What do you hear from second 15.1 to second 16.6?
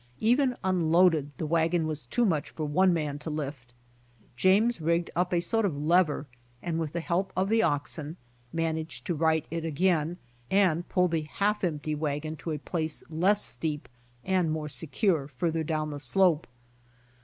farther down the slope.